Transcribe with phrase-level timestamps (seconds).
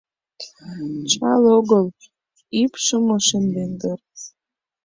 [1.11, 1.85] —Чал огыл,
[2.61, 3.99] ӱпшым ошемден дыр.